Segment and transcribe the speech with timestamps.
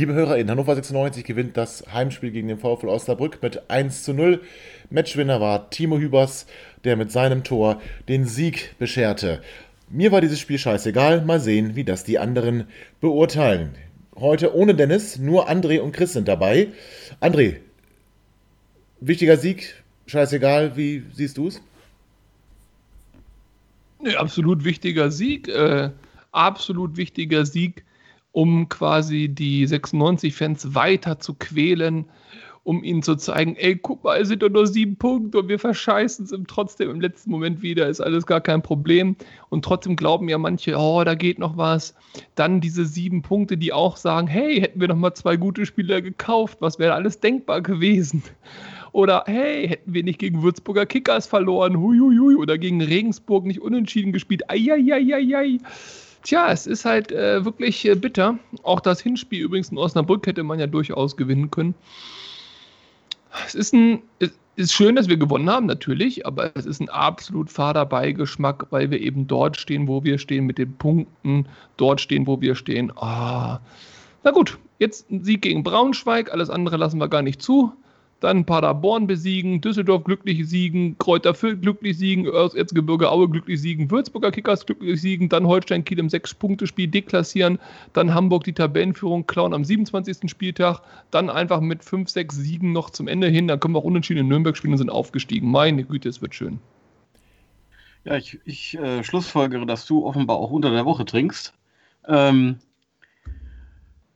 [0.00, 4.14] Liebe Hörer, in Hannover 96 gewinnt das Heimspiel gegen den VfL Osnabrück mit 1 zu
[4.14, 4.40] 0.
[4.88, 6.46] Matchwinner war Timo Hübers,
[6.84, 9.42] der mit seinem Tor den Sieg bescherte.
[9.90, 11.22] Mir war dieses Spiel scheißegal.
[11.26, 12.64] Mal sehen, wie das die anderen
[13.02, 13.74] beurteilen.
[14.16, 16.68] Heute ohne Dennis, nur André und Chris sind dabei.
[17.20, 17.56] André,
[19.00, 19.74] wichtiger Sieg,
[20.06, 21.60] scheißegal, wie siehst du es?
[24.02, 25.48] Nee, absolut wichtiger Sieg.
[25.48, 25.90] Äh,
[26.32, 27.84] absolut wichtiger Sieg
[28.32, 32.06] um quasi die 96-Fans weiter zu quälen,
[32.62, 35.58] um ihnen zu zeigen, ey, guck mal, es sind doch nur sieben Punkte und wir
[35.58, 39.16] verscheißen es trotzdem im letzten Moment wieder, ist alles gar kein Problem.
[39.48, 41.94] Und trotzdem glauben ja manche, oh, da geht noch was.
[42.34, 46.02] Dann diese sieben Punkte, die auch sagen, hey, hätten wir noch mal zwei gute Spieler
[46.02, 48.22] gekauft, was wäre alles denkbar gewesen?
[48.92, 54.12] Oder hey, hätten wir nicht gegen Würzburger Kickers verloren, huiuiui, oder gegen Regensburg nicht unentschieden
[54.12, 55.58] gespielt, eieieiei.
[56.22, 58.38] Tja, es ist halt äh, wirklich äh, bitter.
[58.62, 61.74] Auch das Hinspiel übrigens in Osnabrück hätte man ja durchaus gewinnen können.
[63.46, 66.88] Es ist ein, es ist schön, dass wir gewonnen haben, natürlich, aber es ist ein
[66.88, 71.46] absolut fader Beigeschmack, weil wir eben dort stehen, wo wir stehen, mit den Punkten,
[71.76, 72.92] dort stehen, wo wir stehen.
[72.96, 73.60] Ah.
[74.22, 77.72] Na gut, jetzt ein Sieg gegen Braunschweig, alles andere lassen wir gar nicht zu
[78.20, 84.30] dann Paderborn besiegen, Düsseldorf glücklich siegen, Kräuter Fürth glücklich siegen, Erzgebirge Aue glücklich siegen, Würzburger
[84.30, 87.58] Kickers glücklich siegen, dann Holstein Kiel im 6-Punkte-Spiel deklassieren,
[87.92, 90.30] dann Hamburg die Tabellenführung klauen am 27.
[90.30, 93.84] Spieltag, dann einfach mit 5, 6 Siegen noch zum Ende hin, dann können wir auch
[93.84, 95.50] unentschieden in Nürnberg spielen und sind aufgestiegen.
[95.50, 96.60] Meine Güte, es wird schön.
[98.04, 101.52] Ja, ich, ich äh, schlussfolgere, dass du offenbar auch unter der Woche trinkst.
[102.08, 102.58] Ähm,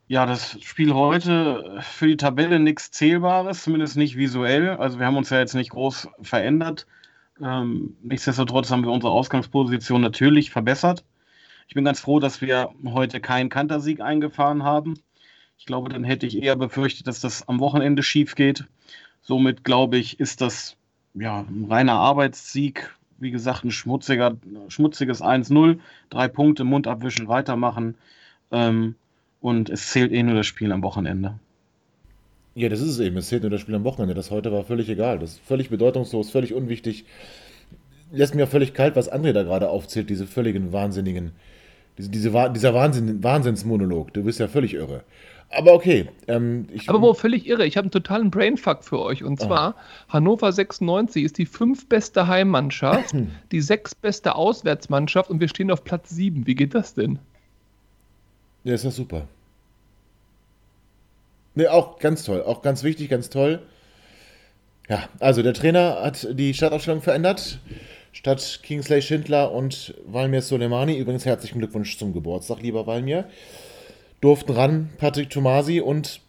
[0.06, 4.70] ja, das Spiel heute für die Tabelle nichts Zählbares, zumindest nicht visuell.
[4.70, 6.86] Also wir haben uns ja jetzt nicht groß verändert.
[7.42, 11.04] Ähm, nichtsdestotrotz haben wir unsere Ausgangsposition natürlich verbessert.
[11.68, 14.98] Ich bin ganz froh, dass wir heute keinen Kantersieg eingefahren haben.
[15.56, 18.64] Ich glaube, dann hätte ich eher befürchtet, dass das am Wochenende schief geht.
[19.22, 20.76] Somit glaube ich, ist das
[21.14, 22.94] ja ein reiner Arbeitssieg.
[23.18, 24.36] Wie gesagt, ein schmutziger,
[24.68, 25.78] schmutziges 1-0,
[26.10, 27.96] drei Punkte, Mund abwischen, weitermachen.
[28.50, 28.96] Ähm,
[29.44, 31.38] und es zählt eh nur das Spiel am Wochenende.
[32.54, 33.18] Ja, das ist es eben.
[33.18, 34.14] Es zählt nur das Spiel am Wochenende.
[34.14, 35.18] Das heute war völlig egal.
[35.18, 37.04] Das ist völlig bedeutungslos, völlig unwichtig.
[38.10, 41.32] Lässt mir auch völlig kalt, was André da gerade aufzählt, diese völligen Wahnsinnigen.
[41.98, 44.14] Diese, diese, dieser Wahnsinn, Wahnsinnsmonolog.
[44.14, 45.04] Du bist ja völlig irre.
[45.50, 46.08] Aber okay.
[46.26, 47.66] Ähm, ich, Aber wo völlig irre.
[47.66, 49.24] Ich habe einen totalen Brainfuck für euch.
[49.24, 50.14] Und zwar, oh.
[50.14, 53.14] Hannover 96 ist die fünf beste Heimmannschaft,
[53.52, 56.46] die sechs beste Auswärtsmannschaft und wir stehen auf Platz sieben.
[56.46, 57.18] Wie geht das denn?
[58.64, 59.28] Ja, ist ja super.
[61.54, 62.42] Ne, auch ganz toll.
[62.42, 63.62] Auch ganz wichtig, ganz toll.
[64.88, 67.60] Ja, also der Trainer hat die Startaufstellung verändert.
[68.12, 73.28] Statt Kingsley Schindler und Valmir Soleimani, übrigens herzlichen Glückwunsch zum Geburtstag, lieber Valmir,
[74.20, 76.20] durften ran Patrick Tomasi und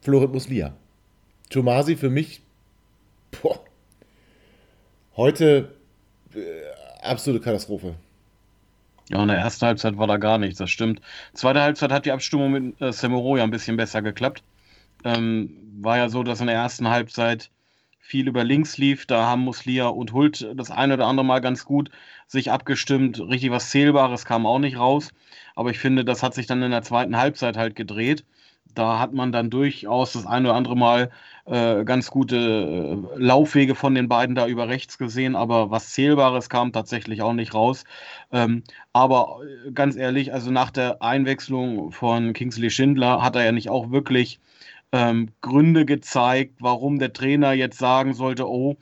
[0.00, 0.74] Florit Muslia.
[1.48, 2.40] Tomasi für mich,
[3.40, 3.60] boah,
[5.16, 5.74] heute
[6.34, 7.94] äh, absolute Katastrophe.
[9.10, 11.00] Ja, in der ersten Halbzeit war da gar nichts, das stimmt.
[11.34, 14.44] Zweite Halbzeit hat die Abstimmung mit äh, Semoro ja ein bisschen besser geklappt.
[15.04, 17.50] Ähm, war ja so, dass in der ersten Halbzeit
[17.98, 19.06] viel über links lief.
[19.06, 21.90] Da haben Muslia und Hult das eine oder andere Mal ganz gut
[22.28, 23.20] sich abgestimmt.
[23.20, 25.10] Richtig was Zählbares kam auch nicht raus.
[25.56, 28.24] Aber ich finde, das hat sich dann in der zweiten Halbzeit halt gedreht.
[28.74, 31.10] Da hat man dann durchaus das eine oder andere Mal
[31.46, 36.48] äh, ganz gute äh, Laufwege von den beiden da über rechts gesehen, aber was Zählbares
[36.48, 37.84] kam tatsächlich auch nicht raus.
[38.32, 38.62] Ähm,
[38.92, 43.70] aber äh, ganz ehrlich, also nach der Einwechslung von Kingsley Schindler hat er ja nicht
[43.70, 44.40] auch wirklich
[44.92, 48.76] ähm, Gründe gezeigt, warum der Trainer jetzt sagen sollte, oh,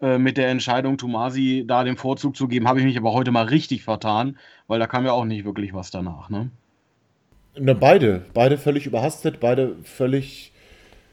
[0.00, 3.30] äh, mit der Entscheidung, Tomasi da den Vorzug zu geben, habe ich mich aber heute
[3.30, 6.28] mal richtig vertan, weil da kam ja auch nicht wirklich was danach.
[6.28, 6.50] Ne?
[7.58, 8.22] Na, beide.
[8.34, 10.52] Beide völlig überhastet, beide völlig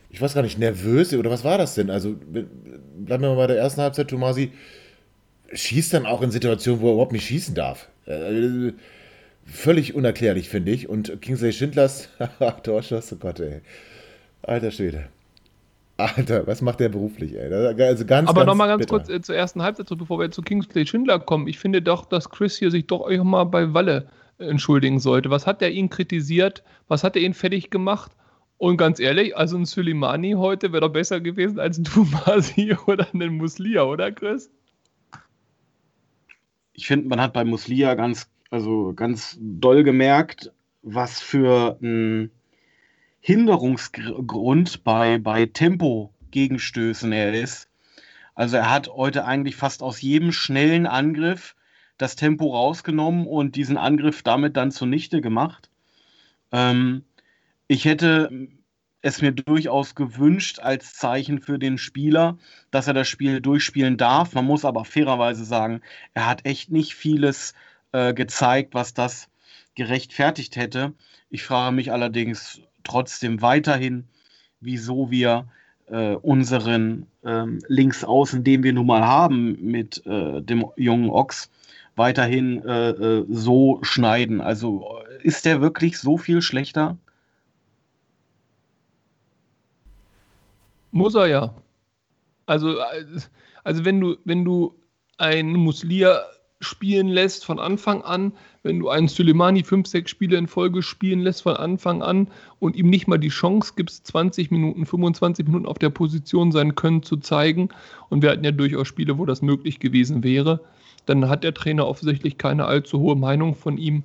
[0.10, 1.90] ich weiß gar nicht, nervös oder was war das denn?
[1.90, 4.52] Also bleiben wir mal bei der ersten Halbzeit, Tomasi
[5.54, 7.90] schießt dann auch in Situationen, wo er überhaupt nicht schießen darf.
[8.06, 8.74] Äh,
[9.46, 10.90] völlig unerklärlich, finde ich.
[10.90, 12.10] Und Kingsley Schindlers
[12.64, 13.62] Torschuss, oh Gott, ey.
[14.42, 15.06] Alter Schwede.
[15.98, 17.52] Alter, was macht der beruflich, ey?
[17.54, 18.96] Also ganz, Aber nochmal ganz bitter.
[18.98, 21.48] kurz äh, zur ersten Halbzeit, bevor wir zu Kingsley Schindler kommen.
[21.48, 24.08] Ich finde doch, dass Chris hier sich doch auch mal bei Walle
[24.40, 25.30] entschuldigen sollte.
[25.30, 26.64] Was hat er ihn kritisiert?
[26.88, 28.12] Was hat er ihn fertig gemacht?
[28.58, 33.08] Und ganz ehrlich, also ein Suleimani heute wäre doch besser gewesen als ein Tumasi oder
[33.14, 34.52] ein Muslia, oder Chris?
[36.74, 40.52] Ich finde, man hat bei Muslia ganz, also ganz doll gemerkt,
[40.82, 42.32] was für ein
[43.22, 47.70] Hinderungsgrund bei, bei Tempo-Gegenstößen er ist.
[48.36, 51.56] Also er hat heute eigentlich fast aus jedem schnellen Angriff
[52.00, 55.69] das Tempo rausgenommen und diesen Angriff damit dann zunichte gemacht.
[56.51, 57.04] Ähm,
[57.68, 58.48] ich hätte
[59.01, 62.38] es mir durchaus gewünscht als Zeichen für den Spieler,
[62.72, 64.34] dass er das Spiel durchspielen darf.
[64.34, 65.81] Man muss aber fairerweise sagen,
[66.13, 67.54] er hat echt nicht vieles
[67.92, 69.30] äh, gezeigt, was das
[69.75, 70.94] gerechtfertigt hätte.
[71.30, 74.07] Ich frage mich allerdings trotzdem weiterhin,
[74.62, 75.48] wieso wir
[75.88, 81.50] äh, unseren ähm, Linksaußen, den wir nun mal haben mit äh, dem jungen Ochs,
[82.00, 84.42] weiterhin äh, äh, so schneiden.
[84.42, 86.98] Also ist der wirklich so viel schlechter?
[90.92, 91.54] Muss er ja.
[92.48, 92.78] Also,
[93.63, 94.74] also wenn du, wenn du
[95.19, 96.22] einen Muslia
[96.62, 101.19] spielen lässt von Anfang an, wenn du einen Suleimani 5, 6 Spiele in Folge spielen
[101.19, 102.28] lässt von Anfang an
[102.60, 106.75] und ihm nicht mal die Chance gibst, 20 Minuten, 25 Minuten auf der Position sein
[106.75, 107.69] Können zu zeigen,
[108.10, 110.60] und wir hatten ja durchaus Spiele, wo das möglich gewesen wäre,
[111.06, 114.04] dann hat der Trainer offensichtlich keine allzu hohe Meinung von ihm.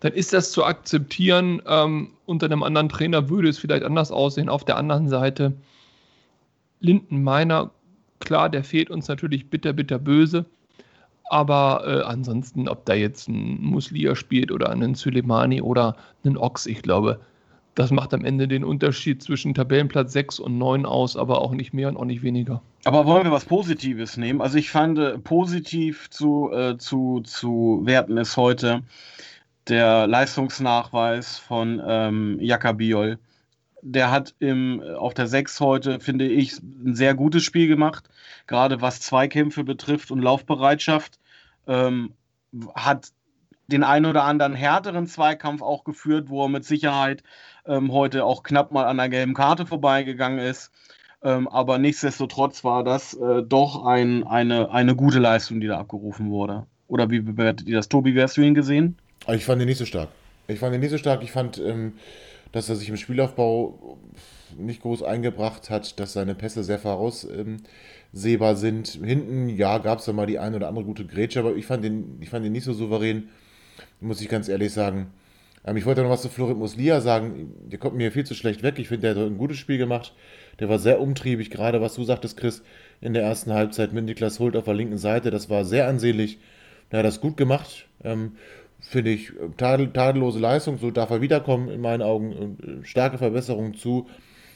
[0.00, 1.62] Dann ist das zu akzeptieren.
[1.66, 4.48] Ähm, unter einem anderen Trainer würde es vielleicht anders aussehen.
[4.48, 5.52] Auf der anderen Seite,
[6.80, 7.70] Linden Meiner,
[8.20, 10.44] klar, der fehlt uns natürlich bitter, bitter böse.
[11.28, 16.66] Aber äh, ansonsten, ob da jetzt ein Muslia spielt oder einen Suleimani oder einen Ox,
[16.66, 17.20] ich glaube,
[17.76, 21.72] das macht am Ende den Unterschied zwischen Tabellenplatz 6 und 9 aus, aber auch nicht
[21.72, 22.60] mehr und auch nicht weniger.
[22.84, 24.40] Aber wollen wir was Positives nehmen?
[24.40, 28.82] Also ich fand äh, positiv zu, äh, zu, zu werten ist heute
[29.68, 33.18] der Leistungsnachweis von ähm, Jakabiol.
[33.82, 38.08] Der hat im, auf der 6 heute, finde ich, ein sehr gutes Spiel gemacht
[38.46, 41.18] gerade was Zweikämpfe betrifft und Laufbereitschaft,
[41.66, 42.12] ähm,
[42.74, 43.08] hat
[43.68, 47.22] den einen oder anderen härteren Zweikampf auch geführt, wo er mit Sicherheit
[47.66, 50.70] ähm, heute auch knapp mal an der gelben Karte vorbeigegangen ist.
[51.22, 56.30] Ähm, aber nichtsdestotrotz war das äh, doch ein, eine, eine gute Leistung, die da abgerufen
[56.30, 56.66] wurde.
[56.88, 57.88] Oder wie bewertet ihr das?
[57.88, 58.96] Tobi, wie hast du ihn gesehen?
[59.28, 60.10] Ich fand ihn nicht so stark.
[60.46, 61.22] Ich fand ihn nicht so stark.
[61.22, 61.94] Ich fand, ähm,
[62.52, 63.98] dass er sich im Spielaufbau
[64.56, 67.58] nicht groß eingebracht hat, dass seine Pässe sehr voraus ähm,
[68.12, 68.88] sehbar sind.
[69.02, 71.84] Hinten, ja, gab es da mal die eine oder andere gute Grätsche, aber ich fand
[71.84, 73.28] den, ich fand den nicht so souverän,
[74.00, 75.08] muss ich ganz ehrlich sagen.
[75.64, 77.52] Ähm, ich wollte noch was zu Florit Muslia sagen.
[77.66, 78.78] Der kommt mir viel zu schlecht weg.
[78.78, 80.14] Ich finde, der hat ein gutes Spiel gemacht.
[80.60, 82.62] Der war sehr umtriebig, gerade was du sagtest, Chris,
[83.00, 85.30] in der ersten Halbzeit mit Niklas Hult auf der linken Seite.
[85.30, 86.38] Das war sehr ansehnlich.
[86.90, 87.86] Der hat das gut gemacht.
[88.04, 88.32] Ähm,
[88.80, 90.78] finde ich tadel, tadellose Leistung.
[90.78, 92.58] So darf er wiederkommen, in meinen Augen.
[92.82, 94.08] Äh, starke Verbesserung zu,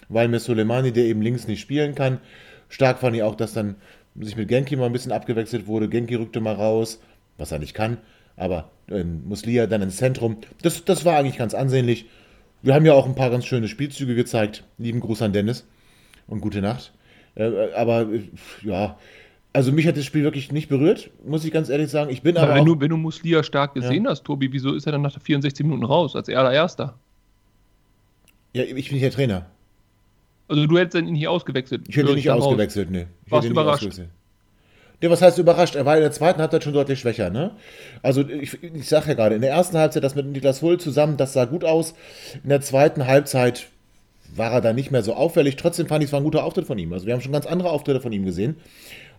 [0.08, 2.20] weil mir Soleimani, der eben links nicht spielen kann,
[2.70, 3.76] Stark fand ich auch, dass dann
[4.18, 5.88] sich mit Genki mal ein bisschen abgewechselt wurde.
[5.88, 7.00] Genki rückte mal raus,
[7.36, 7.98] was er nicht kann,
[8.36, 10.38] aber ähm, Muslia dann ins Zentrum.
[10.62, 12.06] Das, das war eigentlich ganz ansehnlich.
[12.62, 14.64] Wir haben ja auch ein paar ganz schöne Spielzüge gezeigt.
[14.78, 15.66] Lieben Gruß an Dennis
[16.26, 16.92] und gute Nacht.
[17.34, 18.22] Äh, aber äh,
[18.62, 18.98] ja,
[19.52, 22.10] also mich hat das Spiel wirklich nicht berührt, muss ich ganz ehrlich sagen.
[22.10, 22.54] Ich bin aber.
[22.54, 24.10] Wenn, du, wenn du Muslia stark gesehen ja.
[24.10, 26.98] hast, Tobi, wieso ist er dann nach 64 Minuten raus, als allererster?
[28.52, 29.46] Ja, ich bin hier Trainer.
[30.48, 31.88] Also du hättest ihn hier ausgewechselt.
[31.88, 33.06] Ich hätte ihn nicht ausgewechselt, nee.
[33.24, 34.00] Ich Warst überrascht?
[35.02, 35.76] Ja, was heißt überrascht?
[35.76, 37.52] Er war in der zweiten Halbzeit schon deutlich schwächer, ne?
[38.02, 41.16] Also ich, ich sage ja gerade, in der ersten Halbzeit das mit Niklas Hull zusammen,
[41.16, 41.94] das sah gut aus.
[42.42, 43.68] In der zweiten Halbzeit
[44.36, 45.56] war er dann nicht mehr so auffällig.
[45.56, 46.92] Trotzdem fand ich, es war ein guter Auftritt von ihm.
[46.92, 48.56] Also wir haben schon ganz andere Auftritte von ihm gesehen.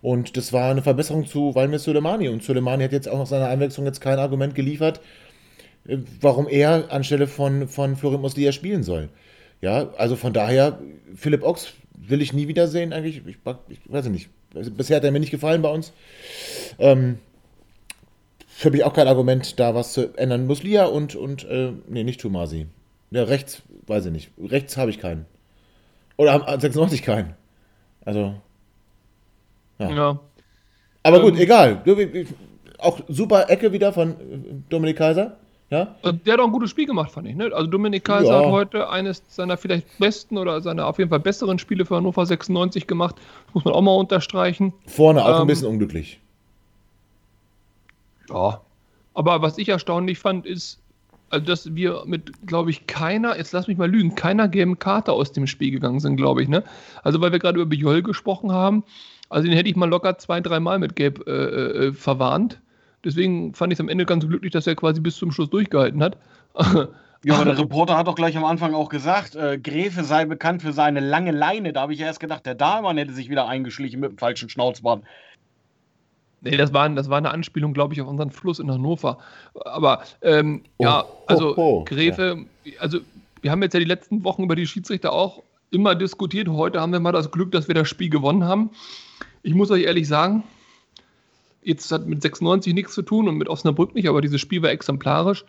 [0.03, 2.29] Und das war eine Verbesserung zu Valmir Soleimani.
[2.29, 5.01] Und Soleimani hat jetzt auch nach seiner Einwechslung jetzt kein Argument geliefert,
[5.87, 9.09] äh, warum er anstelle von, von Florin Muslia spielen soll.
[9.61, 10.79] Ja, also von daher,
[11.15, 13.21] Philipp Ochs will ich nie wiedersehen eigentlich.
[13.25, 13.35] Ich,
[13.69, 14.29] ich weiß nicht.
[14.53, 15.93] Bisher hat er mir nicht gefallen bei uns.
[16.79, 17.19] Ähm,
[18.47, 20.45] für mich auch kein Argument, da was zu ändern.
[20.45, 22.67] Muslia und, und äh, nee, nicht Tumasi.
[23.09, 24.31] Ja, rechts, weiß ich nicht.
[24.39, 25.25] Rechts habe ich keinen.
[26.17, 27.33] Oder haben 96 keinen.
[28.05, 28.35] Also.
[29.79, 29.89] Ja.
[29.89, 30.19] ja.
[31.03, 31.83] Aber ähm, gut, egal.
[32.77, 34.15] Auch super Ecke wieder von äh,
[34.69, 35.37] Dominik Kaiser.
[35.71, 35.95] Ja?
[36.03, 37.35] Also der hat auch ein gutes Spiel gemacht, fand ich.
[37.35, 37.49] Ne?
[37.53, 38.39] Also Dominik Kaiser ja.
[38.39, 42.25] hat heute eines seiner vielleicht besten oder seiner auf jeden Fall besseren Spiele für Hannover
[42.25, 43.15] 96 gemacht.
[43.45, 44.73] Das muss man auch mal unterstreichen.
[44.85, 46.19] Vorne auch ähm, ein bisschen unglücklich.
[48.29, 48.59] Ja.
[49.13, 50.79] Aber was ich erstaunlich fand, ist,
[51.29, 55.13] Also, dass wir mit, glaube ich, keiner, jetzt lass mich mal lügen, keiner gelben Karte
[55.13, 56.63] aus dem Spiel gegangen sind, glaube ich, ne?
[57.03, 58.83] Also, weil wir gerade über Bijol gesprochen haben,
[59.29, 62.59] also den hätte ich mal locker zwei, dreimal mit Gelb äh, äh, verwarnt.
[63.03, 66.01] Deswegen fand ich es am Ende ganz glücklich, dass er quasi bis zum Schluss durchgehalten
[66.03, 66.17] hat.
[67.23, 70.63] Ja, aber der Reporter hat doch gleich am Anfang auch gesagt, äh, Gräfe sei bekannt
[70.63, 71.71] für seine lange Leine.
[71.71, 75.03] Da habe ich erst gedacht, der Dahlmann hätte sich wieder eingeschlichen mit dem falschen Schnauzbart.
[76.41, 79.19] Nee, das war, das war eine Anspielung, glaube ich, auf unseren Fluss in Hannover.
[79.65, 82.73] Aber ähm, oh, ja, also oh, oh, Gräfe, ja.
[82.79, 82.99] also
[83.41, 86.47] wir haben jetzt ja die letzten Wochen über die Schiedsrichter auch immer diskutiert.
[86.49, 88.71] Heute haben wir mal das Glück, dass wir das Spiel gewonnen haben.
[89.43, 90.43] Ich muss euch ehrlich sagen,
[91.63, 94.71] jetzt hat mit 96 nichts zu tun und mit Osnabrück nicht, aber dieses Spiel war
[94.71, 95.45] exemplarisch.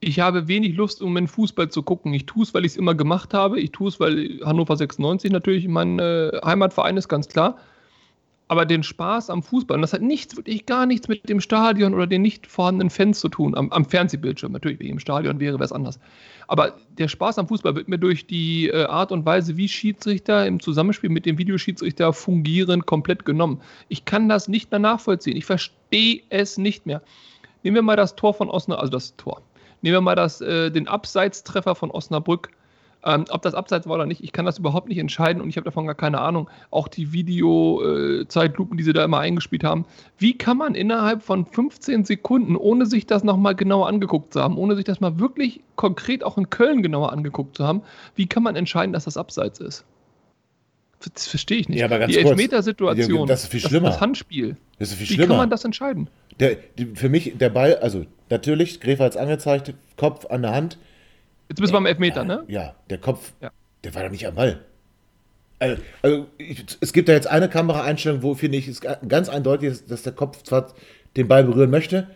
[0.00, 2.14] Ich habe wenig Lust, um den Fußball zu gucken.
[2.14, 3.58] Ich tue es, weil ich es immer gemacht habe.
[3.58, 7.58] Ich tue es, weil Hannover 96 natürlich mein äh, Heimatverein ist, ganz klar.
[8.50, 11.92] Aber den Spaß am Fußball, und das hat nichts, wirklich gar nichts mit dem Stadion
[11.92, 14.52] oder den nicht vorhandenen Fans zu tun, am, am Fernsehbildschirm.
[14.52, 16.00] Natürlich, ich im Stadion wäre, wäre es anders.
[16.46, 20.46] Aber der Spaß am Fußball wird mir durch die äh, Art und Weise, wie Schiedsrichter
[20.46, 23.60] im Zusammenspiel mit dem Videoschiedsrichter fungieren, komplett genommen.
[23.88, 25.36] Ich kann das nicht mehr nachvollziehen.
[25.36, 27.02] Ich verstehe es nicht mehr.
[27.62, 29.42] Nehmen wir mal das Tor von Osnabrück, also das Tor.
[29.82, 32.50] Nehmen wir mal das, äh, den Abseitstreffer von Osnabrück
[33.04, 35.56] ähm, ob das abseits war oder nicht, ich kann das überhaupt nicht entscheiden und ich
[35.56, 36.50] habe davon gar keine Ahnung.
[36.70, 39.86] Auch die Video-Zeitlupen, die sie da immer eingespielt haben.
[40.18, 44.58] Wie kann man innerhalb von 15 Sekunden, ohne sich das nochmal genauer angeguckt zu haben,
[44.58, 47.82] ohne sich das mal wirklich konkret auch in Köln genauer angeguckt zu haben,
[48.16, 49.84] wie kann man entscheiden, dass das abseits ist?
[51.14, 51.78] Das verstehe ich nicht.
[51.78, 53.86] Ja, aber ganz die Elfmetersituation, das ist viel schlimmer.
[53.86, 54.56] Das, das Handspiel.
[54.78, 55.28] Das ist viel wie schlimmer.
[55.28, 56.10] kann man das entscheiden?
[56.40, 60.52] Der, die, für mich der Ball, also natürlich, Gräfer hat es angezeigt, Kopf an der
[60.52, 60.78] Hand,
[61.48, 62.44] Jetzt bist du beim Elfmeter, ne?
[62.48, 63.50] Ja, der Kopf, ja.
[63.84, 64.60] der war doch nicht am Ball.
[65.58, 69.70] Also, also ich, es gibt da jetzt eine Kameraeinstellung, wo finde ich es ganz eindeutig
[69.70, 70.72] ist, dass der Kopf zwar
[71.16, 72.08] den Ball berühren möchte,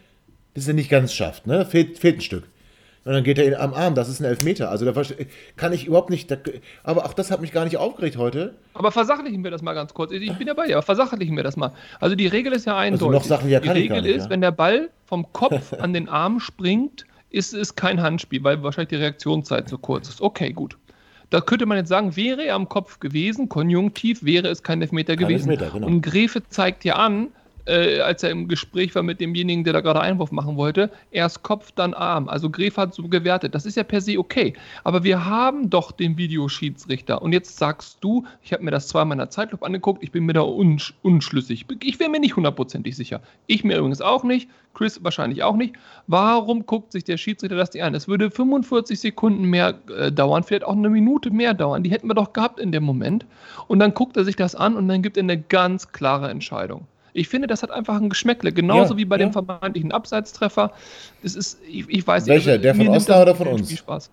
[0.55, 1.65] das er nicht ganz schafft, ne?
[1.65, 2.45] Fehlt, fehlt ein Stück.
[3.05, 4.71] Und dann geht er am Arm, das ist ein Elfmeter.
[4.71, 5.03] Also da
[5.57, 6.31] kann ich überhaupt nicht.
[6.31, 6.37] Da,
[6.85, 8.55] aber auch das hat mich gar nicht aufgeregt heute.
[8.75, 10.12] Aber versachlichen wir das mal ganz kurz.
[10.12, 11.73] Ich bin ja bei dir, aber versachlichen wir das mal.
[11.99, 13.09] Also die Regel ist ja eindeutig.
[13.09, 14.31] Also noch Sachen ja kann die Regel ich gar nicht, ist, ja?
[14.31, 18.91] wenn der Ball vom Kopf an den Arm springt, ist es kein Handspiel, weil wahrscheinlich
[18.91, 20.21] die Reaktionszeit so kurz ist.
[20.21, 20.77] Okay, gut.
[21.31, 25.17] Da könnte man jetzt sagen, wäre er am Kopf gewesen, konjunktiv, wäre es kein Elfmeter
[25.17, 25.51] kein gewesen.
[25.51, 25.87] Elfmeter, genau.
[25.87, 27.29] Und Gräfe zeigt ja an,
[27.66, 31.42] äh, als er im Gespräch war mit demjenigen, der da gerade Einwurf machen wollte, erst
[31.42, 32.28] Kopf, dann Arm.
[32.28, 33.54] Also Gref hat so gewertet.
[33.54, 34.54] Das ist ja per se okay.
[34.85, 37.23] Aber wir haben doch den Videoschiedsrichter.
[37.23, 40.25] Und jetzt sagst du, ich habe mir das zweimal in der Zeitlupe angeguckt, ich bin
[40.25, 41.66] mir da unsch unschlüssig.
[41.83, 43.21] Ich wäre mir nicht hundertprozentig sicher.
[43.47, 44.49] Ich mir übrigens auch nicht.
[44.75, 45.75] Chris wahrscheinlich auch nicht.
[46.07, 47.95] Warum guckt sich der Schiedsrichter das nicht an?
[47.95, 51.83] Es würde 45 Sekunden mehr äh, dauern, vielleicht auch eine Minute mehr dauern.
[51.83, 53.26] Die hätten wir doch gehabt in dem Moment.
[53.69, 56.87] Und dann guckt er sich das an und dann gibt er eine ganz klare Entscheidung.
[57.14, 59.26] Ich finde, das hat einfach ein Geschmäckle, genauso Ja, wie bei ja.
[59.26, 60.73] dem vermeintlichen Abseitstreffer.
[61.23, 62.52] Es ist, ich, ich weiß Welcher?
[62.52, 63.66] also Der von Osnabrück oder von uns?
[63.66, 64.11] Spielspaß.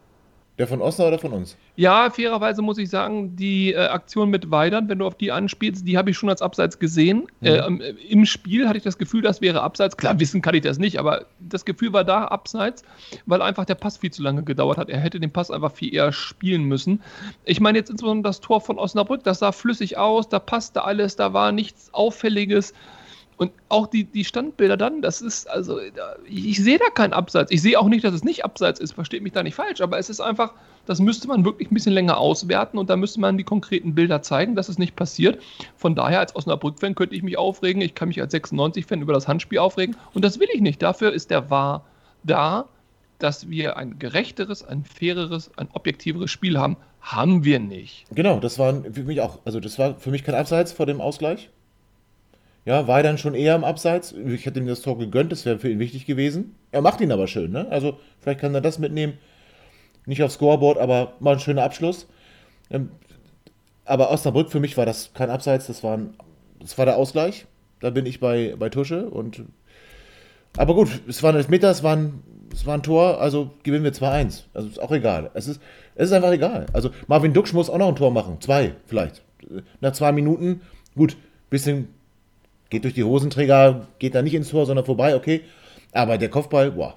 [0.60, 1.56] Der von Osnabrück oder von uns?
[1.78, 5.88] Ja, fairerweise muss ich sagen, die äh, Aktion mit Weidern, wenn du auf die anspielst,
[5.88, 7.28] die habe ich schon als Abseits gesehen.
[7.40, 7.48] Mhm.
[7.48, 9.96] Äh, im- Im Spiel hatte ich das Gefühl, das wäre Abseits.
[9.96, 12.84] Klar, wissen kann ich das nicht, aber das Gefühl war da Abseits,
[13.26, 14.90] weil einfach der Pass viel zu lange gedauert hat.
[14.90, 17.02] Er hätte den Pass einfach viel eher spielen müssen.
[17.46, 21.16] Ich meine jetzt insbesondere das Tor von Osnabrück, das sah flüssig aus, da passte alles,
[21.16, 22.74] da war nichts Auffälliges.
[23.40, 25.80] Und auch die, die Standbilder dann, das ist, also,
[26.28, 27.52] ich, ich sehe da keinen Abseits.
[27.52, 29.98] Ich sehe auch nicht, dass es nicht Abseits ist, versteht mich da nicht falsch, aber
[29.98, 30.52] es ist einfach,
[30.86, 34.22] das müsste man wirklich ein bisschen länger auswerten und da müsste man die konkreten Bilder
[34.22, 35.42] zeigen, dass es nicht passiert.
[35.78, 39.30] Von daher, als Osnabrück-Fan könnte ich mich aufregen, ich kann mich als 96-Fan über das
[39.30, 40.82] Handspiel aufregen und das will ich nicht.
[40.82, 41.86] Dafür ist der VAR
[42.24, 42.68] da,
[43.20, 46.76] dass wir ein gerechteres, ein faireres, ein objektiveres Spiel haben.
[47.00, 48.06] Haben wir nicht.
[48.12, 49.40] Genau, das war für mich auch.
[49.46, 51.50] Also, das war für mich kein Abseits vor dem Ausgleich.
[52.70, 54.12] Ja, war dann schon eher im Abseits.
[54.12, 56.54] Ich hätte ihm das Tor gegönnt, das wäre für ihn wichtig gewesen.
[56.72, 57.66] Er macht ihn aber schön, ne?
[57.72, 59.14] Also, vielleicht kann er das mitnehmen.
[60.06, 62.06] Nicht aufs Scoreboard, aber mal ein schöner Abschluss.
[62.70, 62.92] Ähm,
[63.86, 66.14] aber Osnabrück, für mich war das kein Abseits, das war, ein,
[66.60, 67.48] das war der Ausgleich.
[67.80, 69.46] Da bin ich bei, bei Tusche und.
[70.56, 72.22] Aber gut, es war ein Elfmeter, es war ein,
[72.54, 74.44] es war ein Tor, also gewinnen wir 2-1.
[74.54, 75.32] Also ist auch egal.
[75.34, 75.60] Es ist,
[75.96, 76.68] es ist einfach egal.
[76.72, 78.40] Also Marvin Duksch muss auch noch ein Tor machen.
[78.42, 79.24] Zwei, vielleicht.
[79.82, 80.62] Nach zwei Minuten,
[80.96, 81.18] gut,
[81.50, 81.88] bisschen
[82.70, 85.42] geht durch die Hosenträger, geht da nicht ins Tor, sondern vorbei, okay.
[85.92, 86.96] Aber der Kopfball, boah,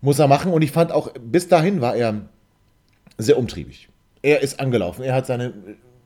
[0.00, 0.52] muss er machen.
[0.52, 2.22] Und ich fand auch, bis dahin war er
[3.18, 3.88] sehr umtriebig.
[4.22, 5.04] Er ist angelaufen.
[5.04, 5.52] Er hat seine,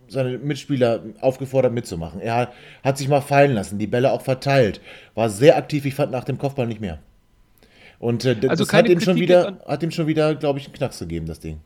[0.09, 2.21] seine Mitspieler aufgefordert mitzumachen.
[2.21, 2.53] Er
[2.83, 4.81] hat, sich mal fallen lassen, die Bälle auch verteilt.
[5.15, 5.85] War sehr aktiv.
[5.87, 6.99] Ich fand nach dem Kopfball nicht mehr.
[7.99, 10.75] Und äh, Also das hat ihm schon wieder, hat ihm schon wieder, glaube ich, einen
[10.75, 11.61] Knacks gegeben, das Ding.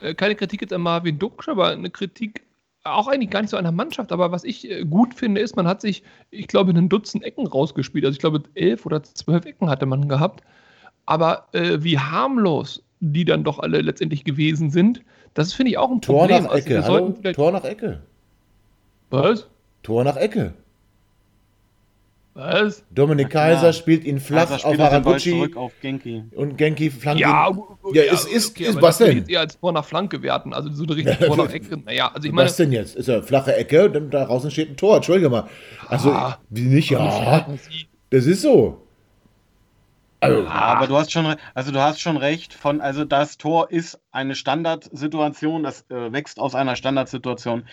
[0.00, 2.42] äh, keine Kritik jetzt an Marvin Duksch, aber eine Kritik
[2.84, 4.12] auch eigentlich gar nicht so der Mannschaft.
[4.12, 7.46] Aber was ich äh, gut finde, ist, man hat sich, ich glaube, ein Dutzend Ecken
[7.46, 8.04] rausgespielt.
[8.04, 10.42] Also ich glaube, elf oder zwölf Ecken hatte man gehabt.
[11.06, 15.02] Aber äh, wie harmlos die dann doch alle letztendlich gewesen sind,
[15.34, 16.44] das finde ich auch ein Tor Problem.
[16.44, 16.82] nach Also Ecke.
[16.82, 17.32] sollten Hallo?
[17.32, 18.02] Tor nach Ecke.
[19.10, 19.48] Was?
[19.82, 20.52] Tor nach Ecke.
[22.34, 22.84] Was?
[22.92, 23.30] Dominik.
[23.30, 26.24] Kaiser spielt ihn flach Kaiser auf Haraguchi zurück auf Genki.
[26.36, 27.56] und Genki flankt Ja, ihn.
[27.56, 29.08] gut, Ja, ist- ist- ist- aber was denn?
[29.10, 31.76] ich jetzt eher als Tor nach Flanke werten, also so eine richtige Tor nach Ecke.
[31.84, 32.94] Naja, also ich meine, Was denn jetzt?
[32.94, 34.96] Ist ja flache Ecke und dann da draußen steht ein Tor.
[34.96, 35.48] Entschuldige mal.
[35.88, 36.38] Also, Ah.
[36.50, 36.90] wie nicht?
[36.90, 38.86] Ja, Sie- das ist so.
[40.22, 42.52] Also, Ja, aber du hast schon, also du hast schon recht.
[42.52, 47.64] Von, also das Tor ist eine Standardsituation, das äh, wächst aus einer Standardsituation.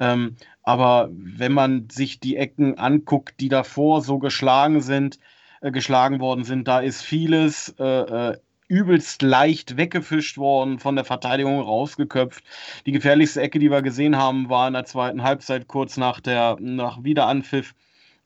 [0.00, 5.18] Ähm, aber wenn man sich die Ecken anguckt, die davor so geschlagen sind,
[5.60, 7.84] äh, geschlagen worden sind, da ist vieles äh,
[8.30, 8.38] äh,
[8.68, 12.42] übelst leicht weggefischt worden, von der Verteidigung rausgeköpft.
[12.86, 16.56] Die gefährlichste Ecke, die wir gesehen haben, war in der zweiten Halbzeit kurz nach der
[16.58, 17.74] nach Wiederanpfiff.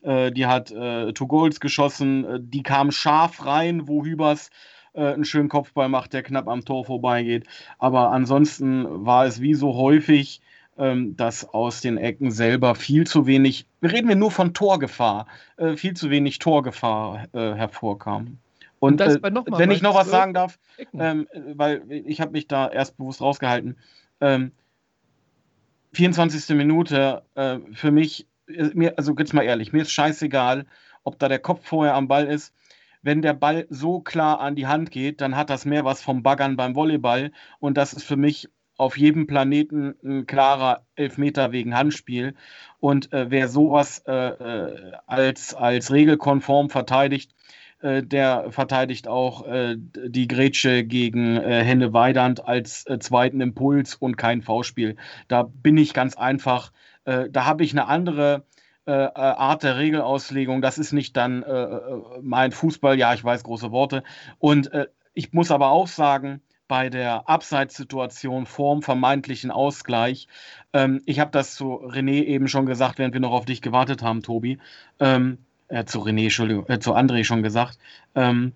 [0.03, 2.25] Äh, die hat äh, Goals geschossen.
[2.25, 4.51] Äh, die kam scharf rein, wo Hübers
[4.95, 7.47] einen schönen Kopfball macht, der knapp am Tor vorbeigeht.
[7.79, 10.41] Aber ansonsten war es wie so häufig,
[10.79, 15.27] ähm, dass aus den Ecken selber viel zu wenig, wir reden wir nur von Torgefahr,
[15.57, 18.39] äh, viel zu wenig Torgefahr äh, hervorkam.
[18.79, 20.59] Und Und äh, wenn ich noch was sagen darf,
[20.93, 23.77] ähm, weil ich habe mich da erst bewusst rausgehalten.
[24.21, 24.53] Ähm,
[25.93, 26.55] 24.
[26.57, 30.67] Minute, äh, für mich, äh, mir, also jetzt mal ehrlich, mir ist scheißegal,
[31.05, 32.53] ob da der Kopf vorher am Ball ist.
[33.03, 36.23] Wenn der Ball so klar an die Hand geht, dann hat das mehr was vom
[36.23, 37.31] Baggern beim Volleyball.
[37.61, 42.35] Und das ist für mich auf jedem Planeten ein klarer Elfmeter wegen Handspiel.
[42.81, 47.33] Und äh, wer sowas äh, äh, als, als regelkonform verteidigt,
[47.81, 54.17] äh, der verteidigt auch äh, die Grätsche gegen äh, Henne Weidand als zweiten Impuls und
[54.17, 54.97] kein V-Spiel.
[55.29, 56.73] Da bin ich ganz einfach,
[57.05, 58.43] da habe ich eine andere
[58.85, 60.61] Art der Regelauslegung.
[60.61, 61.45] Das ist nicht dann
[62.21, 64.03] mein Fußball, ja, ich weiß große Worte.
[64.39, 64.73] Und
[65.15, 70.29] ich muss aber auch sagen, bei der Abseitssituation vorm vermeintlichen Ausgleich,
[70.73, 74.03] ähm, ich habe das zu René eben schon gesagt, während wir noch auf dich gewartet
[74.03, 74.59] haben, Tobi.
[75.01, 77.79] Ähm, äh, zu René, Entschuldigung, äh, zu André schon gesagt.
[78.15, 78.53] Ähm,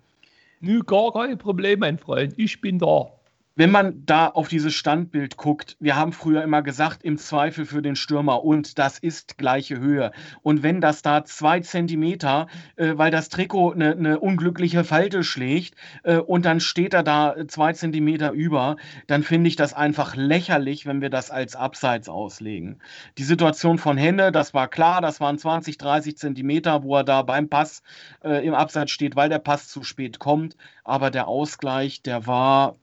[0.59, 2.33] Nö, gar kein Problem, mein Freund.
[2.37, 3.11] Ich bin da.
[3.55, 7.81] Wenn man da auf dieses Standbild guckt, wir haben früher immer gesagt, im Zweifel für
[7.81, 10.11] den Stürmer und das ist gleiche Höhe.
[10.41, 15.75] Und wenn das da zwei Zentimeter, äh, weil das Trikot eine ne unglückliche Falte schlägt
[16.03, 20.85] äh, und dann steht er da zwei Zentimeter über, dann finde ich das einfach lächerlich,
[20.85, 22.79] wenn wir das als Abseits auslegen.
[23.17, 27.21] Die Situation von Henne, das war klar, das waren 20, 30 Zentimeter, wo er da
[27.21, 27.83] beim Pass
[28.23, 30.55] äh, im Abseits steht, weil der Pass zu spät kommt.
[30.83, 32.75] Aber der Ausgleich, der war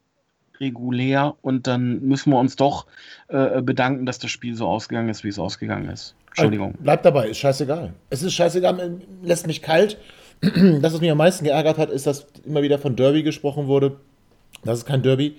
[0.59, 2.85] regulär und dann müssen wir uns doch
[3.27, 6.15] äh, bedanken, dass das Spiel so ausgegangen ist, wie es ausgegangen ist.
[6.27, 6.75] Entschuldigung.
[6.79, 7.93] Bleib dabei, ist scheißegal.
[8.09, 9.97] Es ist scheißegal, lässt mich kalt.
[10.81, 13.97] Das, was mich am meisten geärgert hat, ist, dass immer wieder von Derby gesprochen wurde.
[14.63, 15.35] Das ist kein Derby.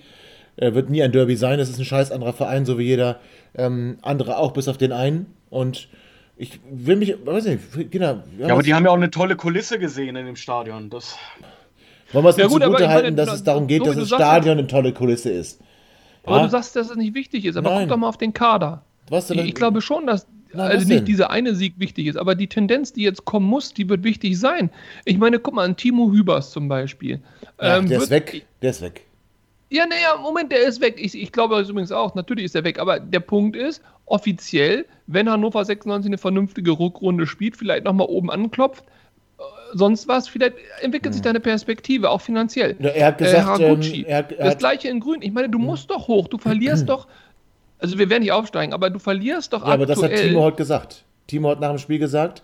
[0.57, 1.59] Äh, wird nie ein Derby sein.
[1.59, 3.19] Es ist ein scheiß anderer Verein, so wie jeder
[3.55, 5.25] ähm, andere auch, bis auf den einen.
[5.49, 5.89] Und
[6.37, 8.23] ich will mich, weiß nicht, Kinder.
[8.37, 10.89] Ja, aber die haben ja auch eine tolle Kulisse gesehen in dem Stadion.
[10.91, 11.17] Das,
[12.13, 13.85] wollen wir es Ja, nicht gut, aber zugute halten, meine, dass es darum geht, du-
[13.85, 15.61] dass das Stadion eine tolle Kulisse ist.
[16.23, 16.43] Aber Ja?
[16.43, 17.55] du sagst, dass es nicht wichtig ist.
[17.57, 17.79] Aber Nein.
[17.81, 18.83] guck doch mal auf den Kader.
[19.09, 19.39] Was denn?
[19.39, 21.05] Ich, ich glaube schon, dass Na, also nicht denn?
[21.05, 24.37] dieser eine Sieg wichtig ist, aber die Tendenz, die jetzt kommen muss, die wird wichtig
[24.39, 24.69] sein.
[25.05, 27.21] Ich meine, guck mal an Timo Hübers zum Beispiel.
[27.59, 28.45] Ja, Ähm, der wird- ist weg.
[28.61, 29.07] Der ist weg.
[29.69, 30.95] Ja, naja, Moment, der ist weg.
[30.99, 32.77] Ich, ich glaube das übrigens auch, natürlich ist er weg.
[32.79, 38.29] Aber der Punkt ist, offiziell, wenn Hannover 96 eine vernünftige Rückrunde spielt, vielleicht nochmal oben
[38.29, 38.83] anklopft,
[39.73, 42.75] sonst was, vielleicht entwickelt sich da eine Perspektive, auch finanziell.
[42.79, 45.21] Er hat gesagt, Haraguchi, ähm, er hat- er das gleiche in Grün.
[45.21, 47.07] Ich meine, du musst doch hoch, du verlierst doch.
[47.79, 50.29] Also wir werden nicht aufsteigen, aber du verlierst doch Ja, aber das hat aktuell.
[50.29, 51.03] Timo heute gesagt.
[51.27, 52.43] Timo hat nach dem Spiel gesagt,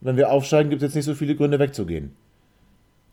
[0.00, 2.14] wenn wir aufsteigen, gibt es jetzt nicht so viele Gründe wegzugehen.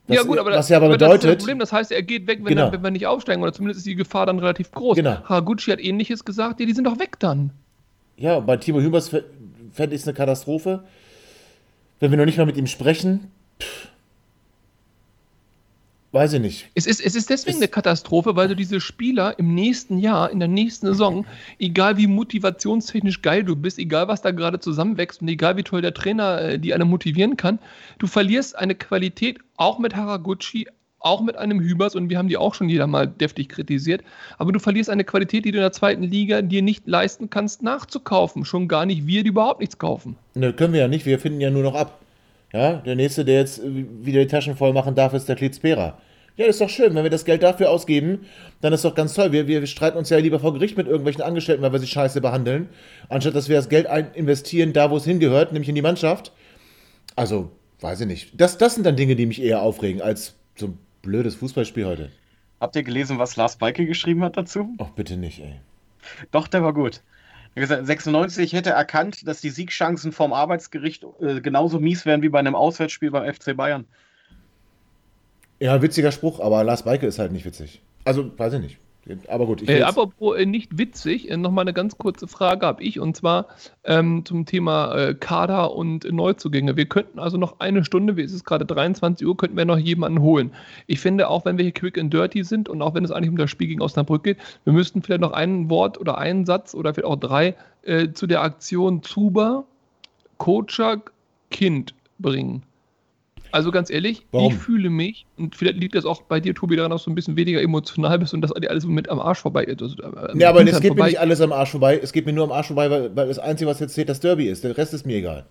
[0.08, 1.60] Das, ja gut, aber, was ja aber das ist das bedeutet, Problem.
[1.60, 2.66] Das heißt, er geht weg, wenn, Genau.
[2.66, 4.96] er, wenn wir nicht aufsteigen, oder zumindest ist die Gefahr dann relativ groß.
[4.98, 5.18] Genau.
[5.24, 7.52] Haraguchi hat ähnliches gesagt, ja, die sind doch weg dann.
[8.18, 10.84] ja, bei Timo Hübers fände ich es eine Katastrophe,
[12.02, 13.32] wenn wir noch nicht mal mit ihm sprechen.
[13.62, 13.88] Pff,
[16.14, 16.70] weiß ich nicht.
[16.76, 20.30] Es ist, es ist deswegen Es- eine Katastrophe, weil du diese Spieler im nächsten Jahr,
[20.30, 21.26] in der nächsten Saison,
[21.58, 25.82] egal wie motivationstechnisch geil du bist, egal was da gerade zusammenwächst und egal wie toll
[25.82, 27.60] der Trainer äh, die alle motivieren kann,
[28.00, 30.68] du verlierst eine Qualität auch mit Haraguchi,
[31.02, 34.02] auch mit einem Hübers und wir haben die auch schon jeder mal deftig kritisiert,
[34.38, 37.64] aber du verlierst eine Qualität, die du in der zweiten Liga dir nicht leisten kannst,
[37.64, 38.46] nachzukaufen.
[38.46, 40.16] Schon gar nicht wir, die überhaupt nichts kaufen.
[40.34, 42.00] Ne, können wir ja nicht, wir finden ja nur noch ab.
[42.54, 45.98] Ja, der nächste, der jetzt wieder die Taschen voll machen darf, ist der Klitzpera.
[46.38, 48.26] Ja, ist doch schön, wenn wir das Geld dafür ausgeben,
[48.62, 49.32] dann ist doch ganz toll.
[49.32, 52.22] Wir, wir streiten uns ja lieber vor Gericht mit irgendwelchen Angestellten, weil wir sie scheiße
[52.22, 52.70] behandeln,
[53.10, 56.32] anstatt dass wir das Geld ein investieren, da wo es hingehört, nämlich in die Mannschaft.
[57.16, 58.32] Also, weiß ich nicht.
[58.34, 62.12] Das, das sind dann Dinge, die mich eher aufregen, als so blödes Fußballspiel heute.
[62.60, 64.76] Habt ihr gelesen, was Lars Beike geschrieben hat dazu?
[64.78, 65.60] Ach, bitte nicht, ey.
[66.32, 67.02] Doch, der war gut.
[67.54, 72.22] Er hat gesagt, 96 hätte erkannt, dass die Siegchancen vom Arbeitsgericht äh, genauso mies wären
[72.22, 73.86] wie bei einem Auswärtsspiel beim FC Bayern.
[75.60, 77.82] Ja, witziger Spruch, aber Lars Beike ist halt nicht witzig.
[78.04, 78.78] Also, weiß ich nicht.
[79.28, 82.84] Aber gut, ich Äh, apropos äh, nicht witzig, äh, nochmal eine ganz kurze Frage habe
[82.84, 83.48] ich und zwar
[83.84, 86.78] ähm, zum Thema äh, Kader und Neuzugänge.
[86.78, 89.78] Wir könnten also noch eine Stunde, wie ist es gerade 23 Uhr, könnten wir noch
[89.78, 90.52] jemanden holen.
[90.86, 93.32] Ich finde, auch wenn wir hier quick and dirty sind und auch wenn es eigentlich
[93.32, 96.76] um das Spiel gegen Osnabrück geht, wir müssten vielleicht noch ein Wort oder einen Satz
[96.76, 99.64] oder vielleicht auch drei äh, zu der Aktion Zuba,
[100.38, 101.12] Kocak,
[101.50, 102.64] Kind bringen.
[103.52, 104.54] Also ganz ehrlich, Warum?
[104.54, 107.16] ich fühle mich, und vielleicht liegt das auch bei dir, Tobi, daran, dass du ein
[107.16, 109.82] bisschen weniger emotional bist und dass dir alles mit am Arsch vorbei ist.
[109.82, 112.00] Also, äh, Nee, aber es geht mir nicht alles am Arsch vorbei.
[112.02, 114.20] Es geht mir nur am Arsch vorbei, weil, weil das Einzige, was jetzt zählt, das
[114.20, 114.64] Derby ist.
[114.64, 115.46] Der Rest ist mir egal.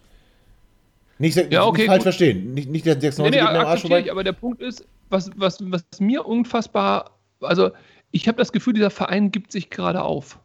[1.19, 2.03] Nicht, Ja, okay, nicht falsch gut.
[2.05, 2.55] verstehen.
[2.55, 4.01] Nicht, nicht der 96 Nee, nee, geht mir am Arsch vorbei.
[4.01, 7.71] ich, aber der Punkt ist, was, was, was mir unfassbar, also
[8.11, 10.39] ich habe das Gefühl, dieser Verein gibt sich gerade auf.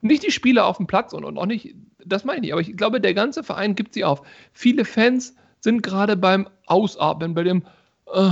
[0.00, 2.76] Nicht die Spieler auf dem Platz und, und auch nicht, das meine ich aber ich
[2.76, 4.22] glaube, der ganze Verein gibt sich auf.
[4.52, 5.34] Viele Fans
[5.66, 7.64] sind gerade beim Ausatmen, bei dem,
[8.14, 8.30] äh,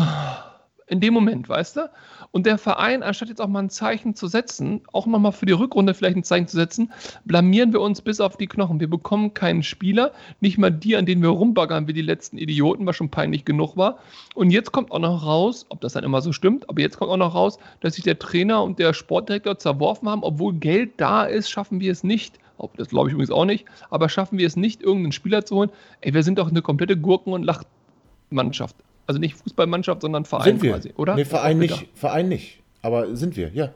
[0.86, 1.90] in dem Moment, weißt du?
[2.30, 5.52] Und der Verein, anstatt jetzt auch mal ein Zeichen zu setzen, auch nochmal für die
[5.52, 6.92] Rückrunde vielleicht ein Zeichen zu setzen,
[7.24, 8.78] blamieren wir uns bis auf die Knochen.
[8.78, 12.86] Wir bekommen keinen Spieler, nicht mal die, an denen wir rumbaggern wie die letzten Idioten,
[12.86, 13.98] was schon peinlich genug war.
[14.36, 17.10] Und jetzt kommt auch noch raus, ob das dann immer so stimmt, aber jetzt kommt
[17.10, 20.22] auch noch raus, dass sich der Trainer und der Sportdirektor zerworfen haben.
[20.22, 22.38] Obwohl Geld da ist, schaffen wir es nicht.
[22.76, 25.70] Das glaube ich übrigens auch nicht, aber schaffen wir es nicht, irgendeinen Spieler zu holen.
[26.00, 28.76] Ey, wir sind doch eine komplette Gurken- und Lachmannschaft.
[29.06, 30.72] Also nicht Fußballmannschaft, sondern Verein Sind wir.
[30.72, 31.14] quasi, oder?
[31.14, 31.88] Nee, Verein nicht.
[31.94, 32.62] Verein nicht.
[32.80, 33.70] Aber sind wir, ja.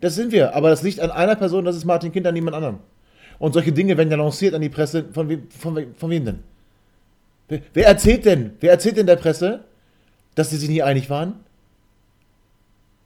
[0.00, 0.54] Das sind wir.
[0.54, 2.78] Aber das liegt an einer Person, das ist Martin Kind, an niemand anderem.
[3.38, 5.06] Und solche Dinge werden ja lanciert an die Presse.
[5.12, 6.38] Von, wem- von, wem- von wem denn?
[7.48, 8.52] Wer, wer erzählt denn?
[8.60, 9.64] Wer erzählt denn der Presse,
[10.34, 11.34] dass sie sich nie einig waren?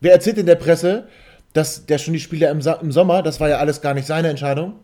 [0.00, 1.08] Wer erzählt denn der Presse,
[1.54, 4.06] dass der schon die Spieler im, Sa im Sommer, das war ja alles gar nicht
[4.06, 4.74] seine Entscheidung?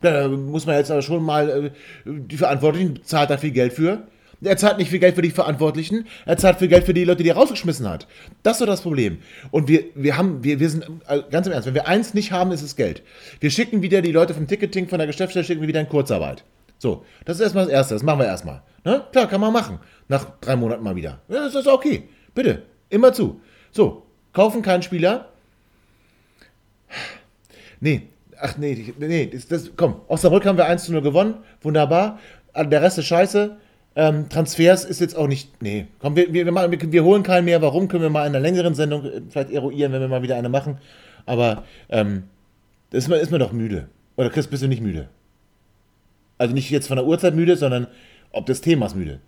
[0.00, 1.70] Da muss man jetzt aber schon mal, äh,
[2.04, 4.02] die Verantwortlichen zahlt da viel Geld für.
[4.40, 7.24] Er zahlt nicht viel Geld für die Verantwortlichen, er zahlt viel Geld für die Leute,
[7.24, 8.06] die er rausgeschmissen hat.
[8.44, 9.18] Das ist doch das Problem.
[9.50, 12.30] Und wir, wir haben, wir, wir sind, äh, ganz im Ernst, wenn wir eins nicht
[12.30, 13.02] haben, ist es Geld.
[13.40, 16.44] Wir schicken wieder die Leute vom Ticketing, von der Geschäftsstelle, schicken wir wieder in Kurzarbeit.
[16.78, 18.62] So, das ist erstmal das Erste, das machen wir erstmal.
[18.84, 19.04] Ne?
[19.10, 19.80] Klar, kann man machen.
[20.06, 21.20] Nach drei Monaten mal wieder.
[21.28, 22.04] Ja, das ist okay.
[22.32, 23.40] Bitte, immer zu.
[23.72, 25.30] So, kaufen keinen Spieler.
[27.80, 28.02] Nee,
[28.40, 32.18] ach nee, nee, das, das, komm, Osnabrück haben wir 1 zu 0 gewonnen, wunderbar.
[32.52, 33.56] Ah, Der Rest ist scheiße.
[33.96, 37.60] Ähm, Transfers ist jetzt auch nicht, nee, komm, wir, wir, wir, wir, holen keinen mehr.
[37.62, 40.36] Warum, können wir mal in einer längeren Sendung äh, vielleicht eruieren, wenn wir mal wieder
[40.36, 40.78] eine machen.
[41.26, 42.24] Aber ähm,
[42.90, 43.88] da ist man, ist man doch müde.
[44.16, 45.08] Oder Chris, bist du nicht müde?
[46.38, 47.88] Also nicht jetzt von der Uhrzeit müde, sondern
[48.30, 49.20] ob des Themas müde.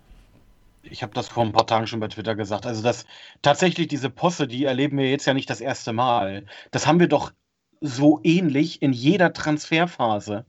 [0.83, 2.65] Ich habe das vor ein paar Tagen schon bei Twitter gesagt.
[2.65, 3.05] Also das
[3.43, 6.45] tatsächlich diese Posse, die erleben wir jetzt ja nicht das erste Mal.
[6.71, 7.33] Das haben wir doch
[7.81, 10.45] so ähnlich in jeder Transferphase.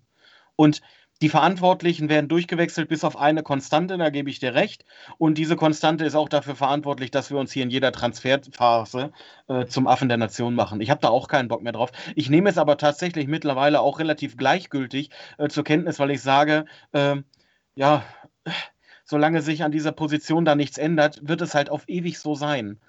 [0.55, 0.81] Und
[1.21, 4.85] die Verantwortlichen werden durchgewechselt bis auf eine Konstante, da gebe ich dir recht.
[5.19, 9.11] Und diese Konstante ist auch dafür verantwortlich, dass wir uns hier in jeder Transferphase
[9.47, 10.81] äh, zum Affen der Nation machen.
[10.81, 11.91] Ich habe da auch keinen Bock mehr drauf.
[12.15, 16.65] Ich nehme es aber tatsächlich mittlerweile auch relativ gleichgültig äh, zur Kenntnis, weil ich sage,
[16.91, 17.23] ähm,
[17.75, 18.03] ja,
[19.05, 22.79] solange sich an dieser Position da nichts ändert, wird es halt auf ewig so sein.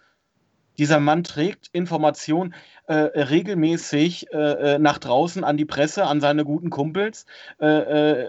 [0.78, 2.54] Dieser Mann trägt Informationen
[2.86, 7.26] äh, regelmäßig äh, äh, nach draußen an die Presse, an seine guten Kumpels.
[7.60, 8.28] Äh, äh,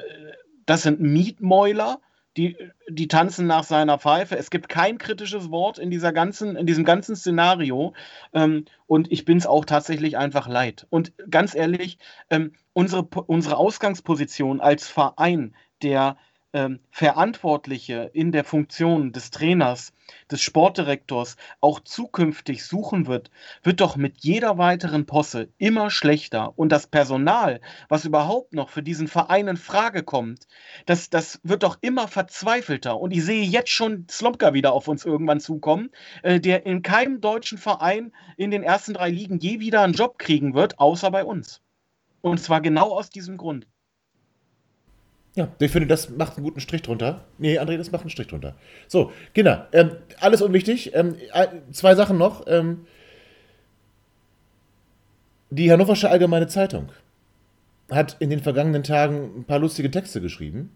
[0.65, 1.99] das sind Mietmäuler,
[2.37, 2.57] die,
[2.89, 4.37] die tanzen nach seiner Pfeife.
[4.37, 7.93] Es gibt kein kritisches Wort in, dieser ganzen, in diesem ganzen Szenario.
[8.33, 10.87] Ähm, und ich bin es auch tatsächlich einfach leid.
[10.89, 11.97] Und ganz ehrlich,
[12.29, 16.17] ähm, unsere, unsere Ausgangsposition als Verein, der
[16.53, 19.91] ähm, Verantwortliche in der Funktion des Trainers,
[20.29, 23.31] des Sportdirektors auch zukünftig suchen wird,
[23.63, 26.57] wird doch mit jeder weiteren Posse immer schlechter.
[26.57, 30.47] Und das Personal, was überhaupt noch für diesen Verein in Frage kommt,
[30.85, 32.99] das, das wird doch immer verzweifelter.
[32.99, 35.89] Und ich sehe jetzt schon Slomka wieder auf uns irgendwann zukommen,
[36.21, 40.19] äh, der in keinem deutschen Verein in den ersten drei Ligen je wieder einen Job
[40.19, 41.61] kriegen wird, außer bei uns.
[42.21, 43.67] Und zwar genau aus diesem Grund.
[45.35, 47.25] Ja, ich finde, das macht einen guten Strich drunter.
[47.39, 48.55] Nee, André, das macht einen Strich drunter.
[48.87, 50.93] So, Kinder, ähm, alles unwichtig.
[50.93, 52.45] Ähm, äh, zwei Sachen noch.
[52.47, 52.85] Ähm,
[55.49, 56.91] die Hannoversche Allgemeine Zeitung
[57.91, 60.71] hat in den vergangenen Tagen ein paar lustige Texte geschrieben.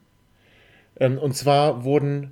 [1.00, 2.32] Ähm, und zwar wurden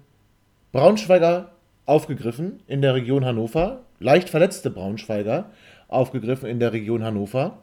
[0.72, 1.52] Braunschweiger
[1.86, 5.52] aufgegriffen in der Region Hannover, leicht verletzte Braunschweiger
[5.88, 7.60] aufgegriffen in der Region Hannover.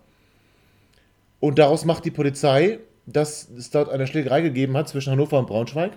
[1.41, 5.47] Und daraus macht die Polizei, dass es dort eine Schlägerei gegeben hat zwischen Hannover und
[5.47, 5.93] Braunschweig.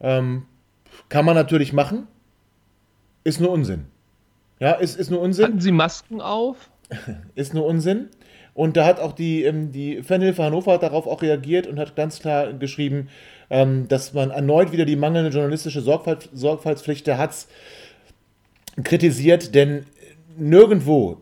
[0.00, 0.46] Ähm,
[1.08, 2.06] kann man natürlich machen.
[3.24, 3.86] Ist nur Unsinn.
[4.58, 5.46] Ja, ist, ist nur Unsinn.
[5.46, 6.70] Hatten Sie Masken auf?
[7.34, 8.08] ist nur Unsinn.
[8.54, 12.20] Und da hat auch die, ähm, die Fanhilfe Hannover darauf auch reagiert und hat ganz
[12.20, 13.08] klar geschrieben,
[13.48, 17.48] ähm, dass man erneut wieder die mangelnde journalistische Sorgfalt, Sorgfaltspflicht der Hatz
[18.84, 19.86] kritisiert, denn
[20.36, 21.18] nirgendwo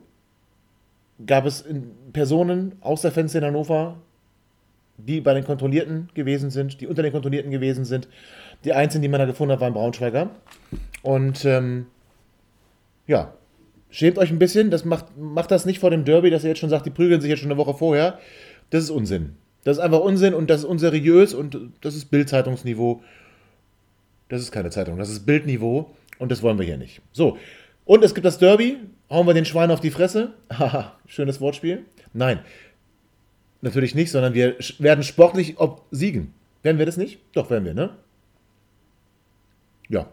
[1.24, 1.64] gab es
[2.12, 3.96] Personen aus der Fanszene Hannover,
[5.06, 8.08] die bei den Kontrollierten gewesen sind, die unter den Kontrollierten gewesen sind.
[8.64, 10.30] Die einzigen, die man da gefunden hat, waren Braunschweiger.
[11.02, 11.86] Und ähm,
[13.06, 13.34] ja,
[13.90, 14.70] schämt euch ein bisschen.
[14.70, 17.20] Das macht, macht das nicht vor dem Derby, dass ihr jetzt schon sagt, die prügeln
[17.20, 18.18] sich jetzt schon eine Woche vorher.
[18.70, 19.36] Das ist Unsinn.
[19.64, 23.02] Das ist einfach Unsinn und das ist unseriös und das ist Bild-Zeitungsniveau.
[24.28, 27.02] Das ist keine Zeitung, das ist Bildniveau und das wollen wir hier nicht.
[27.12, 27.36] So,
[27.84, 28.78] und es gibt das Derby.
[29.10, 30.34] Hauen wir den Schwein auf die Fresse.
[30.52, 31.84] Haha, schönes Wortspiel.
[32.12, 32.38] Nein,
[33.62, 36.34] natürlich nicht, sondern wir werden sportlich ob siegen.
[36.62, 37.18] Werden wir das nicht?
[37.32, 37.90] Doch, werden wir, ne?
[39.88, 40.06] Ja.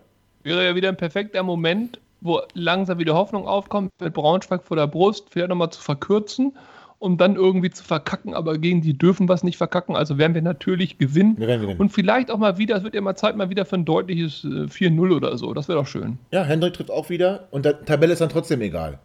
[0.44, 4.88] Wäre ja wieder ein perfekter Moment, wo langsam wieder Hoffnung aufkommt, mit Braunschweig vor der
[4.88, 6.54] Brust, vielleicht nochmal zu verkürzen
[7.00, 10.34] um dann irgendwie zu verkacken, aber gegen die dürfen wir es nicht verkacken, also werden
[10.34, 11.36] wir natürlich gewinnen.
[11.38, 11.80] Wir werden gewinnen.
[11.80, 14.44] Und vielleicht auch mal wieder, es wird ja mal Zeit mal wieder für ein deutliches
[14.44, 16.18] 4-0 äh, oder so, das wäre doch schön.
[16.32, 19.00] Ja, Hendrik trifft auch wieder und der Tabelle ist dann trotzdem egal.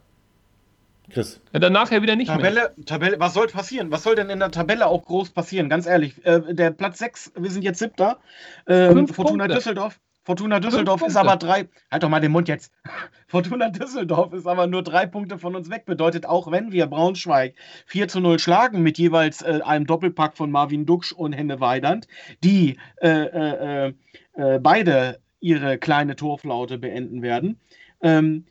[1.10, 1.40] Chris.
[1.52, 2.86] Ja, dann nachher wieder nicht Tabelle, mehr.
[2.86, 3.90] Tabelle, was soll passieren?
[3.90, 5.68] Was soll denn in der Tabelle auch groß passieren?
[5.68, 8.18] Ganz ehrlich, äh, der Platz 6, wir sind jetzt siebter.
[8.66, 9.54] Ähm, Fortuna Punkte.
[9.56, 9.98] Düsseldorf.
[10.24, 11.68] Fortuna Düsseldorf ist aber drei.
[11.90, 12.72] Halt doch mal den Mund jetzt.
[13.26, 15.84] Fortuna Düsseldorf ist aber nur drei Punkte von uns weg.
[15.84, 17.54] Bedeutet, auch wenn wir Braunschweig
[17.86, 22.06] 4 zu 0 schlagen mit jeweils äh, einem Doppelpack von Marvin Duksch und Henne Weidand,
[22.44, 23.92] die äh, äh,
[24.34, 27.58] äh, beide ihre kleine Torflaute beenden werden,
[28.00, 28.44] ähm,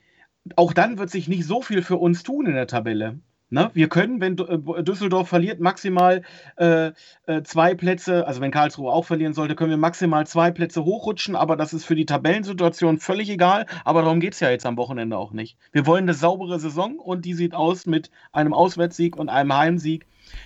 [0.55, 3.19] auch dann wird sich nicht so viel für uns tun in der Tabelle.
[3.53, 3.69] Ne?
[3.73, 6.21] Wir können, wenn äh, Düsseldorf verliert, maximal
[6.55, 6.91] äh,
[7.25, 11.35] äh, zwei Plätze, also wenn Karlsruhe auch verlieren sollte, können wir maximal zwei Plätze hochrutschen,
[11.35, 13.65] aber das ist für die Tabellensituation völlig egal.
[13.83, 15.57] Aber darum geht es ja jetzt am Wochenende auch nicht.
[15.73, 20.05] Wir wollen eine saubere Saison und die sieht aus mit einem Auswärtssieg und einem Heimsieg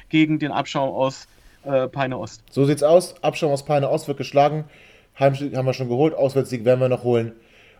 [0.09, 1.27] gegen den Abschaum aus
[1.63, 2.41] äh, Peine Ost.
[2.49, 3.23] So sieht's aus.
[3.23, 4.65] Abschaum aus Peine Ost wird geschlagen.
[5.19, 7.33] Heimsieg haben wir schon geholt, Auswärtssieg werden wir noch holen.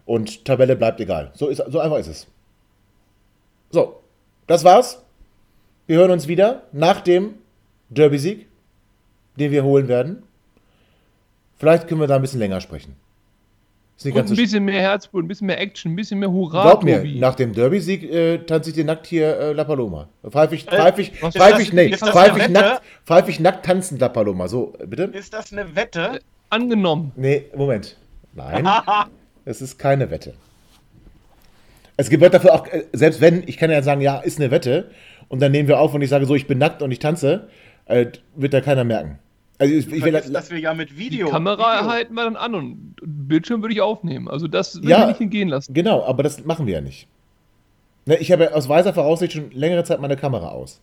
[0.06, 1.32] Und Tabelle bleibt egal.
[1.34, 2.28] So, ist, so einfach ist es.
[3.72, 4.02] So,
[4.48, 5.02] das war's.
[5.88, 7.36] Wir hören uns wieder nach dem
[7.90, 8.48] Derby-Sieg,
[9.38, 10.24] den wir holen werden.
[11.58, 12.96] Vielleicht können wir da ein bisschen länger sprechen.
[14.04, 16.64] Und ein bisschen mehr Herzblut, ein bisschen mehr Action, ein bisschen mehr Hurra.
[16.64, 20.10] Glaub mir, nach dem Derby-Sieg äh, tanze ich dir nackt hier äh, La Paloma.
[20.30, 23.98] Pfeif ich, äh, pfeif ich, pfeif ich, nee, pfeif ich, nackt, pfeif ich nackt tanzen
[23.98, 24.50] La Paloma.
[24.50, 25.04] So, bitte?
[25.04, 26.16] Ist das eine Wette?
[26.16, 27.14] Äh, angenommen.
[27.16, 27.96] Nee, Moment.
[28.34, 28.68] Nein,
[29.46, 30.34] es ist keine Wette.
[31.98, 34.90] Es gibt dafür auch, äh, selbst wenn, ich kann ja sagen, ja, ist eine Wette,
[35.30, 37.48] und dann nehmen wir auf und ich sage so, ich bin nackt und ich tanze,
[37.86, 39.20] äh, wird da keiner merken.
[39.58, 41.28] Also ich, ich will, dass wir ja mit Video.
[41.28, 41.90] Die Kamera Video.
[41.90, 44.28] halten wir dann an und Bildschirm würde ich aufnehmen.
[44.28, 45.74] Also das würde ja, ich nicht hingehen lassen.
[45.74, 47.08] Genau, aber das machen wir ja nicht.
[48.06, 50.82] Ne, ich habe aus weiser Voraussicht schon längere Zeit meine Kamera aus.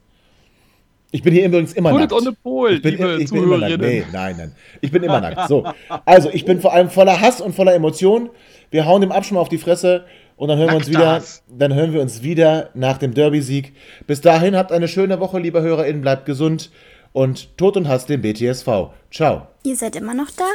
[1.13, 2.13] Ich bin hier übrigens immer Put nackt.
[2.13, 3.79] On the pole, ich bin, ich bin immer nackt.
[3.81, 4.53] Nee, nein, nein.
[4.81, 5.47] Ich bin immer nackt.
[5.49, 5.65] So.
[6.07, 8.31] Also, ich bin vor allem voller Hass und voller Emotion.
[8.71, 10.05] Wir hauen dem Abschluss auf die Fresse.
[10.37, 13.75] Und dann hören wir uns wieder, dann hören wir uns wieder nach dem Derby-Sieg.
[14.07, 16.71] Bis dahin habt eine schöne Woche, liebe HörerInnen, bleibt gesund
[17.13, 18.67] und Tod und Hass dem BTSV.
[19.11, 19.47] Ciao.
[19.63, 20.49] Ihr seid immer noch da?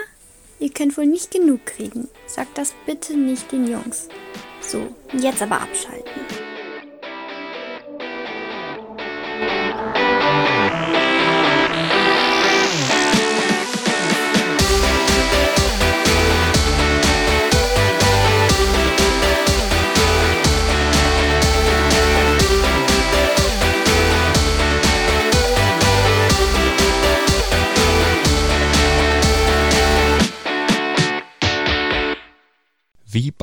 [0.60, 2.08] Ihr könnt wohl nicht genug kriegen.
[2.26, 4.10] Sagt das bitte nicht den Jungs.
[4.60, 4.80] So,
[5.14, 6.47] jetzt aber abschalten.